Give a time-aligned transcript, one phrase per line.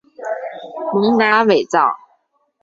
[0.93, 1.87] 蒙达韦藏。